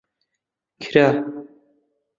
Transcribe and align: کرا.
کرا. 0.81 1.07